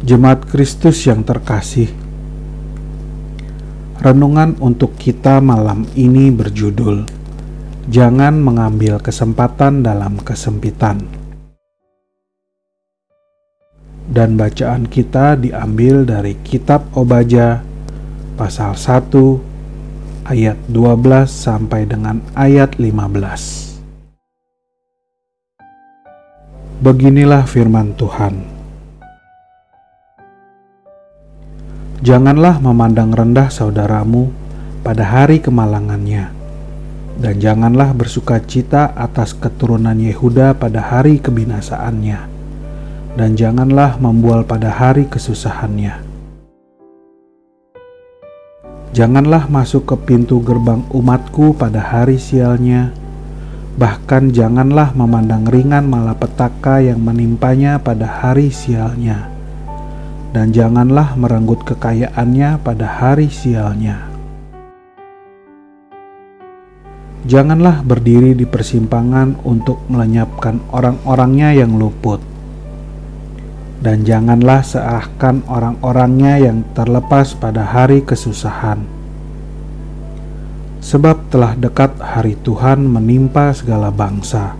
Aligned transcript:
Jemaat 0.00 0.48
Kristus 0.48 1.04
yang 1.04 1.20
terkasih, 1.20 1.92
renungan 4.00 4.56
untuk 4.56 4.96
kita 4.96 5.44
malam 5.44 5.84
ini 5.92 6.32
berjudul 6.32 7.04
"Jangan 7.84 8.40
Mengambil 8.40 8.96
Kesempatan 8.96 9.84
dalam 9.84 10.16
Kesempitan", 10.24 11.04
dan 14.08 14.40
bacaan 14.40 14.88
kita 14.88 15.36
diambil 15.36 16.08
dari 16.08 16.32
Kitab 16.48 16.88
Obaja, 16.96 17.60
pasal 18.40 18.80
1, 18.80 19.36
ayat 20.24 20.56
12 20.72 21.28
sampai 21.28 21.84
dengan 21.84 22.24
ayat 22.32 22.80
15. 22.80 23.84
Beginilah 26.80 27.44
firman 27.44 27.92
Tuhan. 28.00 28.49
Janganlah 32.00 32.64
memandang 32.64 33.12
rendah 33.12 33.52
saudaramu 33.52 34.32
pada 34.80 35.04
hari 35.04 35.36
kemalangannya, 35.36 36.32
dan 37.20 37.36
janganlah 37.36 37.92
bersuka 37.92 38.40
cita 38.40 38.96
atas 38.96 39.36
keturunan 39.36 39.92
Yehuda 40.00 40.56
pada 40.56 40.80
hari 40.80 41.20
kebinasaannya, 41.20 42.18
dan 43.20 43.36
janganlah 43.36 44.00
membual 44.00 44.48
pada 44.48 44.72
hari 44.72 45.12
kesusahannya. 45.12 46.00
Janganlah 48.96 49.52
masuk 49.52 49.84
ke 49.92 49.96
pintu 50.00 50.40
gerbang 50.40 50.80
umatku 50.96 51.52
pada 51.52 51.84
hari 51.84 52.16
sialnya, 52.16 52.96
bahkan 53.76 54.32
janganlah 54.32 54.96
memandang 54.96 55.44
ringan 55.44 55.84
malapetaka 55.84 56.80
yang 56.80 57.04
menimpanya 57.04 57.76
pada 57.76 58.08
hari 58.08 58.48
sialnya 58.48 59.39
dan 60.30 60.54
janganlah 60.54 61.18
merenggut 61.18 61.66
kekayaannya 61.66 62.62
pada 62.62 62.86
hari 62.86 63.26
sialnya. 63.26 64.06
Janganlah 67.26 67.84
berdiri 67.84 68.32
di 68.32 68.48
persimpangan 68.48 69.36
untuk 69.44 69.84
melenyapkan 69.92 70.56
orang-orangnya 70.72 71.52
yang 71.52 71.76
luput, 71.76 72.22
dan 73.84 74.08
janganlah 74.08 74.64
seahkan 74.64 75.44
orang-orangnya 75.44 76.40
yang 76.40 76.64
terlepas 76.72 77.36
pada 77.36 77.66
hari 77.66 78.00
kesusahan. 78.00 78.80
Sebab 80.80 81.28
telah 81.28 81.52
dekat 81.60 81.92
hari 82.00 82.40
Tuhan 82.40 82.88
menimpa 82.88 83.52
segala 83.52 83.92
bangsa, 83.92 84.56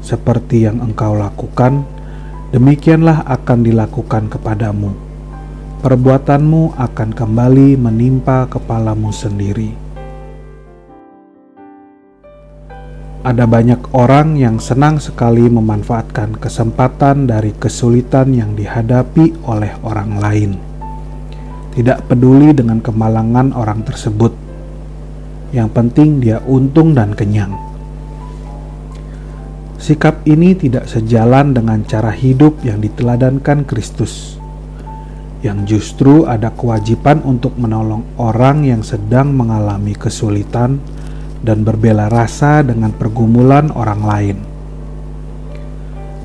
seperti 0.00 0.64
yang 0.64 0.80
engkau 0.80 1.12
lakukan 1.12 1.84
demikianlah 2.54 3.26
akan 3.26 3.66
dilakukan 3.66 4.30
kepadamu. 4.30 4.94
Perbuatanmu 5.82 6.78
akan 6.78 7.10
kembali 7.10 7.74
menimpa 7.74 8.46
kepalamu 8.46 9.10
sendiri. 9.10 9.74
Ada 13.26 13.50
banyak 13.50 13.90
orang 13.90 14.38
yang 14.38 14.62
senang 14.62 15.02
sekali 15.02 15.50
memanfaatkan 15.50 16.38
kesempatan 16.38 17.26
dari 17.26 17.50
kesulitan 17.58 18.30
yang 18.30 18.54
dihadapi 18.54 19.34
oleh 19.50 19.74
orang 19.82 20.22
lain. 20.22 20.50
Tidak 21.74 22.06
peduli 22.06 22.54
dengan 22.54 22.78
kemalangan 22.78 23.50
orang 23.50 23.82
tersebut. 23.82 24.30
Yang 25.50 25.68
penting 25.74 26.22
dia 26.22 26.38
untung 26.46 26.94
dan 26.94 27.18
kenyang. 27.18 27.73
Sikap 29.84 30.24
ini 30.24 30.56
tidak 30.56 30.88
sejalan 30.88 31.52
dengan 31.52 31.84
cara 31.84 32.08
hidup 32.08 32.64
yang 32.64 32.80
diteladankan 32.80 33.68
Kristus, 33.68 34.40
yang 35.44 35.68
justru 35.68 36.24
ada 36.24 36.48
kewajiban 36.56 37.20
untuk 37.20 37.52
menolong 37.60 38.00
orang 38.16 38.64
yang 38.64 38.80
sedang 38.80 39.36
mengalami 39.36 39.92
kesulitan 39.92 40.80
dan 41.44 41.68
berbela 41.68 42.08
rasa 42.08 42.64
dengan 42.64 42.96
pergumulan 42.96 43.68
orang 43.76 44.00
lain. 44.08 44.36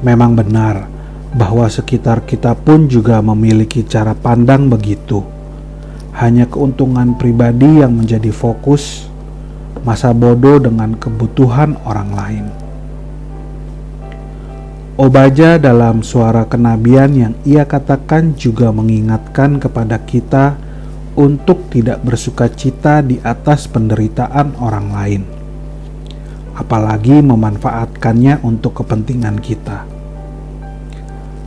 Memang 0.07 0.39
benar 0.39 0.87
bahwa 1.35 1.67
sekitar 1.67 2.23
kita 2.23 2.55
pun 2.55 2.87
juga 2.87 3.19
memiliki 3.19 3.83
cara 3.83 4.15
pandang 4.15 4.71
begitu. 4.71 5.19
Hanya 6.15 6.47
keuntungan 6.47 7.19
pribadi 7.19 7.83
yang 7.83 7.91
menjadi 7.91 8.31
fokus, 8.31 9.11
masa 9.83 10.15
bodoh 10.15 10.63
dengan 10.63 10.95
kebutuhan 10.95 11.75
orang 11.83 12.11
lain. 12.15 12.47
Obaja 14.99 15.55
dalam 15.55 16.03
suara 16.03 16.43
kenabian 16.43 17.15
yang 17.15 17.31
ia 17.47 17.63
katakan 17.63 18.35
juga 18.35 18.67
mengingatkan 18.75 19.55
kepada 19.55 19.95
kita 20.03 20.59
untuk 21.15 21.71
tidak 21.71 22.03
bersuka 22.03 22.51
cita 22.51 22.99
di 22.99 23.15
atas 23.23 23.63
penderitaan 23.71 24.59
orang 24.59 24.91
lain, 24.91 25.23
apalagi 26.51 27.23
memanfaatkannya 27.23 28.43
untuk 28.43 28.83
kepentingan 28.83 29.39
kita. 29.39 29.87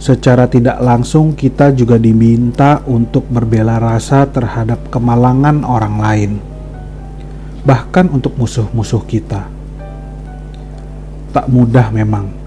Secara 0.00 0.48
tidak 0.48 0.80
langsung, 0.80 1.36
kita 1.36 1.76
juga 1.76 2.00
diminta 2.00 2.80
untuk 2.88 3.28
berbela 3.28 3.76
rasa 3.76 4.32
terhadap 4.32 4.88
kemalangan 4.88 5.60
orang 5.60 5.96
lain, 6.00 6.32
bahkan 7.68 8.08
untuk 8.08 8.32
musuh-musuh 8.32 9.04
kita. 9.04 9.44
Tak 11.36 11.52
mudah 11.52 11.92
memang 11.92 12.41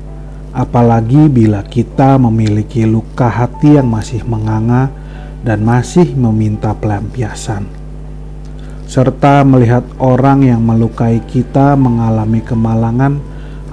apalagi 0.55 1.27
bila 1.27 1.67
kita 1.67 2.15
memiliki 2.15 2.87
luka 2.87 3.27
hati 3.27 3.75
yang 3.75 3.91
masih 3.91 4.23
menganga 4.23 4.87
dan 5.43 5.67
masih 5.67 6.15
meminta 6.15 6.71
pelampiasan, 6.71 7.67
serta 8.87 9.43
melihat 9.43 9.83
orang 9.99 10.47
yang 10.47 10.63
melukai 10.63 11.19
kita 11.27 11.75
mengalami 11.75 12.39
kemalangan 12.39 13.19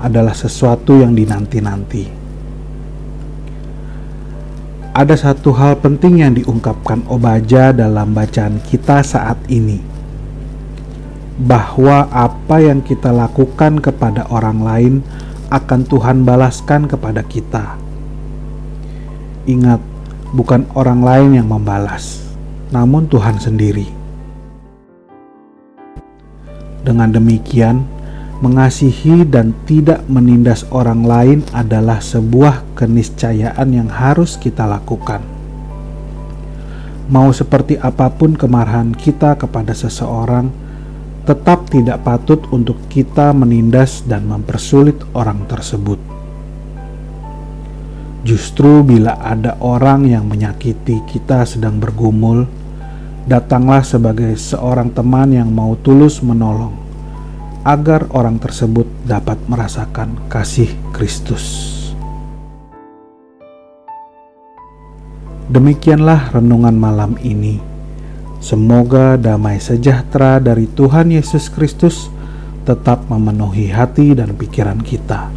adalah 0.03 0.34
sesuatu 0.34 0.98
yang 0.98 1.15
dinanti-nanti. 1.15 2.10
Ada 4.93 5.16
satu 5.16 5.56
hal 5.56 5.81
penting 5.81 6.20
yang 6.20 6.37
diungkapkan 6.37 7.09
Obaja 7.09 7.72
dalam 7.72 8.12
bacaan 8.12 8.60
kita 8.60 9.00
saat 9.00 9.41
ini, 9.49 9.81
bahwa 11.41 12.10
apa 12.12 12.60
yang 12.60 12.84
kita 12.84 13.09
lakukan 13.09 13.81
kepada 13.81 14.28
orang 14.28 14.60
lain 14.60 14.94
akan 15.52 15.84
Tuhan 15.84 16.24
balaskan 16.24 16.88
kepada 16.88 17.20
kita. 17.20 17.76
Ingat, 19.44 19.84
bukan 20.32 20.64
orang 20.72 21.04
lain 21.04 21.30
yang 21.36 21.48
membalas, 21.52 22.24
namun 22.72 23.04
Tuhan 23.04 23.36
sendiri. 23.36 23.84
Dengan 26.82 27.12
demikian, 27.12 27.84
mengasihi 28.40 29.28
dan 29.28 29.54
tidak 29.68 30.02
menindas 30.08 30.66
orang 30.72 31.04
lain 31.04 31.38
adalah 31.54 32.00
sebuah 32.00 32.64
keniscayaan 32.74 33.69
yang 33.70 33.86
harus 33.86 34.34
kita 34.40 34.66
lakukan. 34.66 35.22
Mau 37.12 37.28
seperti 37.30 37.76
apa 37.76 38.08
pun 38.08 38.34
kemarahan 38.34 38.96
kita 38.96 39.36
kepada 39.36 39.76
seseorang, 39.76 40.48
tetap 41.22 41.71
tidak 41.71 42.03
patut 42.03 42.43
untuk 42.50 42.75
kita 42.91 43.31
menindas 43.31 44.03
dan 44.03 44.27
mempersulit 44.27 44.99
orang 45.15 45.47
tersebut. 45.47 45.99
Justru 48.22 48.87
bila 48.87 49.19
ada 49.19 49.59
orang 49.59 50.06
yang 50.06 50.27
menyakiti 50.27 51.03
kita 51.11 51.43
sedang 51.43 51.82
bergumul, 51.82 52.47
datanglah 53.27 53.82
sebagai 53.82 54.34
seorang 54.38 54.94
teman 54.94 55.35
yang 55.35 55.50
mau 55.50 55.75
tulus 55.79 56.23
menolong, 56.23 56.75
agar 57.67 58.06
orang 58.14 58.38
tersebut 58.38 58.87
dapat 59.06 59.38
merasakan 59.46 60.19
kasih 60.31 60.70
Kristus. 60.94 61.70
Demikianlah 65.50 66.31
renungan 66.31 66.79
malam 66.79 67.19
ini. 67.23 67.71
Semoga 68.43 69.15
damai 69.15 69.62
sejahtera 69.62 70.43
dari 70.43 70.67
Tuhan 70.67 71.15
Yesus 71.15 71.47
Kristus 71.47 72.11
tetap 72.67 73.06
memenuhi 73.06 73.71
hati 73.71 74.19
dan 74.19 74.35
pikiran 74.35 74.83
kita. 74.83 75.31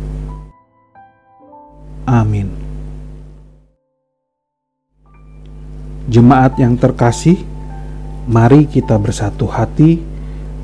Amin. 2.09 2.49
Jemaat 6.09 6.57
yang 6.57 6.81
terkasih, 6.81 7.37
mari 8.25 8.65
kita 8.65 8.97
bersatu 8.97 9.53
hati, 9.53 10.01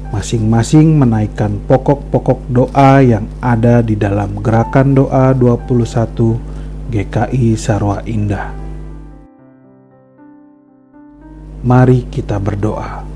masing-masing 0.09 0.97
menaikkan 0.97 1.61
pokok-pokok 1.69 2.49
doa 2.49 3.05
yang 3.05 3.29
ada 3.37 3.85
di 3.85 3.93
dalam 3.93 4.41
gerakan 4.41 4.97
doa 4.97 5.29
21 5.37 6.89
GKI 6.89 7.53
Sarwa 7.53 8.01
Indah. 8.09 8.60
Mari 11.61 12.09
kita 12.09 12.41
berdoa. 12.41 13.10